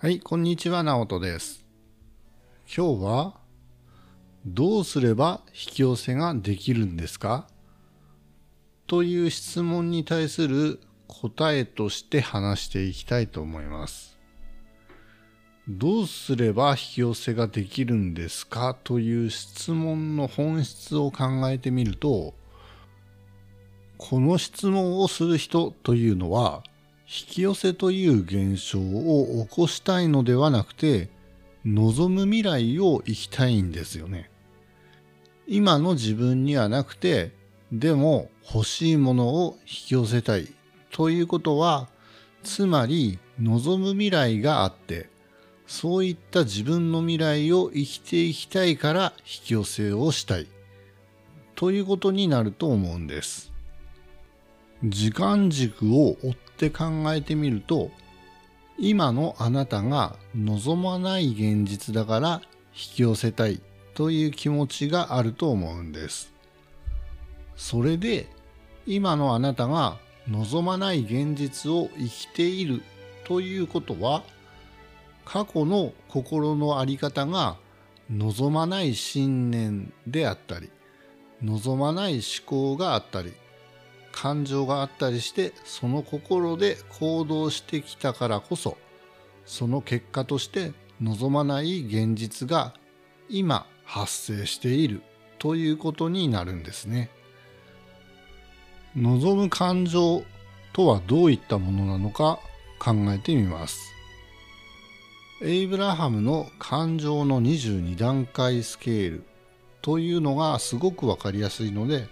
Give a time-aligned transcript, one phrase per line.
[0.00, 1.64] はい、こんにちは、直人です。
[2.72, 3.34] 今日は、
[4.46, 7.48] どうすれば引き寄せができるんですか？
[8.86, 14.16] という質問に対する答えとして話していきたいと思います。
[15.68, 18.76] どうすれば引き寄せができるんですか？
[18.84, 22.34] という質問の本質を考えてみると、
[23.96, 26.62] この質問をする人というのは、
[27.10, 31.08] 引き寄せという現象を起こしたいのではなくて、
[31.64, 34.30] 望む未来を生きたいんですよね。
[35.46, 37.32] 今の自分にはなくて、
[37.72, 40.48] でも欲しいものを引き寄せたい
[40.90, 41.88] ということは、
[42.42, 45.08] つまり望む未来があって、
[45.66, 50.46] そういった自分の未来を生きていきたいから引き寄せをしたい
[51.54, 53.50] ということになると思うんです。
[54.84, 57.92] 時間軸を追っって考えてみると
[58.78, 62.40] 今のあなたが望まない現実だから
[62.72, 63.62] 引き寄せたい
[63.94, 66.32] という気持ちがあると思うんです。
[67.56, 68.28] それで
[68.86, 69.98] 今のあなたが
[70.28, 72.82] 望まない現実を生きている
[73.24, 74.22] ということは
[75.24, 77.56] 過去の心の在り方が
[78.10, 80.70] 望まない信念であったり
[81.42, 83.32] 望まない思考があったり
[84.12, 88.76] 感情があったりしてその心で行動してきたからこそ
[89.46, 92.74] その結果として望まない現実が
[93.28, 95.02] 今発生している
[95.38, 97.10] ということになるんですね。
[98.96, 100.24] 望む感情
[100.72, 102.40] とはどういったものなのか
[102.78, 103.92] 考えてみます。
[105.40, 109.24] エイブラハムの感情の22段階スケール
[109.82, 112.08] というのがすごくわかりやすいので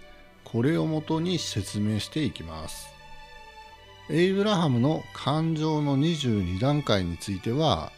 [0.49, 2.87] これをもとに説明していきます。
[4.09, 7.91] エイブラハムの感情の22段階については、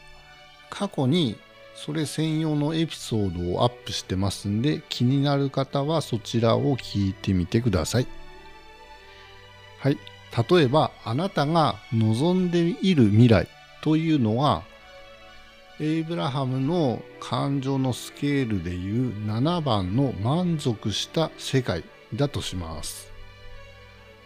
[0.72, 1.38] 過去に
[1.76, 8.08] それ専用のエピソードをアップしてますんで、気になる方はそちらを聞いてみてください。
[9.78, 10.00] はい。
[10.50, 13.48] 例えば、あなたが望んでいる未来
[13.84, 14.64] というのは、
[15.80, 21.84] エイブラハムの感情のスケールでいう7番の満足した世界
[22.14, 23.12] だとします。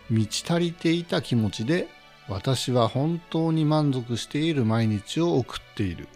[0.09, 1.87] 満ち足りていた気持ちで
[2.27, 6.07] 私は本当に満足している毎日を送っている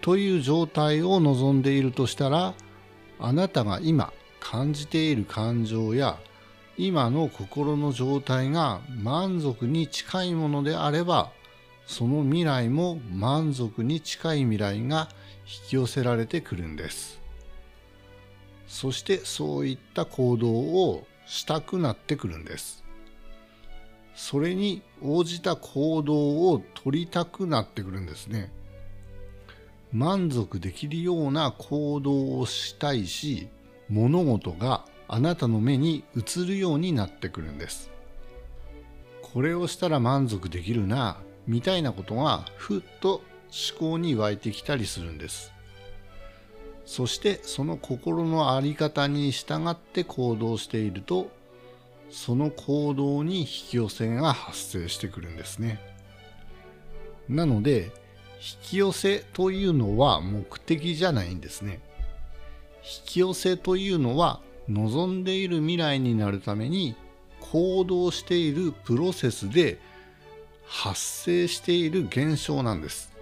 [0.00, 2.54] という状態を望んでいるとしたら
[3.18, 6.18] あなたが今感じている感情や
[6.76, 11.32] 今の心の状態が満足に近いものであれば
[11.86, 15.08] その未来も満足に近い未来が
[15.44, 17.20] 引き寄せられてくるんです。
[18.68, 22.84] そしてそういった行動をしたくなってくるんです。
[24.14, 28.52] それに応じた行動を取りたくなってくるんですね。
[29.92, 33.48] 満足できるような行動をしたいし、
[33.88, 37.90] 物事があなたの目に映るようになってくるんです。
[39.22, 43.22] これをしたら満足できるな、みたいなことがふっと
[43.78, 45.52] 思考に湧いてきたりするんです。
[46.88, 51.30] そしてその心の在り方に従って行動していると
[52.10, 55.82] その行動に引き寄せが発生してくるんですね。
[57.28, 57.92] なので
[58.40, 61.80] 引き寄せというのは目的じゃないんですね。
[62.76, 66.96] 引き寄せというのは望んでいる未来になるために
[67.52, 69.78] 行動しているプロセスで
[70.66, 73.12] 発生している現象なんです。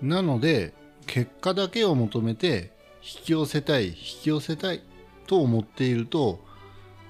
[0.00, 0.72] なので
[1.06, 2.72] 結果だけを求めて
[3.02, 4.82] 引き寄せたい引き寄せたい
[5.26, 6.40] と思っていると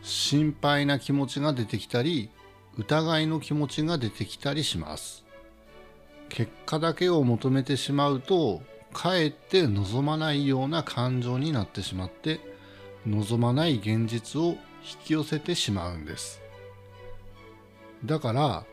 [0.02, 2.30] 心配な気持ちが出てきたり
[2.78, 5.24] 疑いの気持ちが出てきたりします。
[6.28, 8.62] 結果だけを求めてしまうと
[8.92, 12.40] かえって望まないような感情になってしまって
[13.06, 14.56] 望まない現実を引
[15.04, 16.40] き寄せてしまうんです。
[18.04, 18.64] だから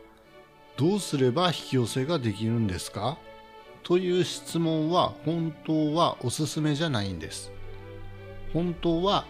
[0.77, 3.17] どうすれば引き寄せができるんですか？
[3.87, 7.53] という質問は本当はおすすめじゃないんです。
[8.51, 9.23] 本当は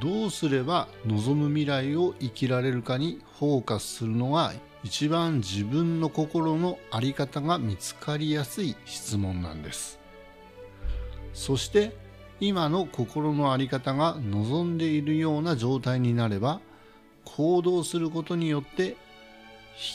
[0.00, 4.52] どうすれば望む未来を生きられるかにフォーカスするのが
[4.82, 10.00] 一番自分の心の在り方が見つかりやすい質問なんです。
[11.32, 11.96] そして
[12.40, 16.60] 今の心の在り方が望んでいるような状態になれば
[17.24, 18.96] 行動することによって引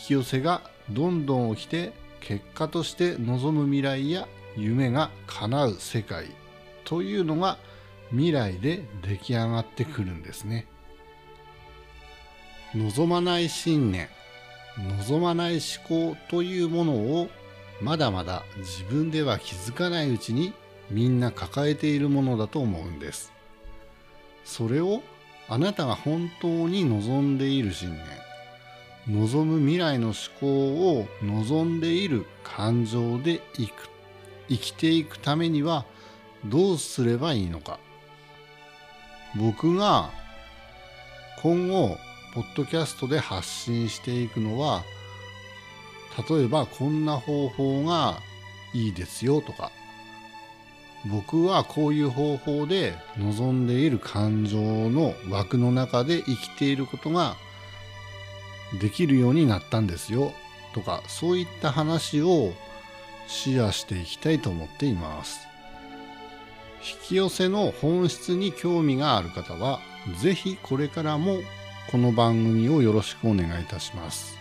[0.08, 4.27] き寄せがどんどん起きて結果として望む未来や
[4.57, 6.25] 夢が叶う世界
[6.83, 7.57] というのが
[8.10, 10.68] 未来で出来上がってくるんですね。
[12.74, 14.10] 望まない信念、
[15.00, 17.30] 望まない思考というものを
[17.81, 20.54] まだまだ自分では気づかないうちに
[20.89, 23.31] みんな抱えているものだと思うんです
[24.44, 25.01] それを
[25.48, 28.01] あなたが本当に望んでいる信念
[29.07, 30.48] 望む未来の思考
[30.98, 33.90] を望んでいる感情で生く
[34.50, 35.86] 生きていくためには
[36.46, 37.80] どうすればいいのか。
[39.36, 40.10] 僕が
[41.42, 41.98] 今後
[42.34, 44.84] ポッドキャストで発信していくのは
[46.30, 48.18] 例えばこんな方法が
[48.74, 49.72] いいですよとか。
[51.08, 54.58] 僕はこういう方法で望んでいる感情
[54.90, 57.36] の枠の中で生きていることが
[58.80, 60.33] できるようになったんですよ。
[60.74, 62.54] とかそういった話を
[63.27, 65.48] シェアしていきたいと思っています。
[66.81, 69.80] 引き寄せの本質に興味がある方は
[70.19, 71.39] 是非これからも
[71.89, 74.38] この番組をよろしくお願いいたします。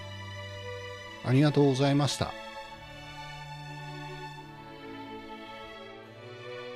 [1.25, 2.44] ありがとうございました。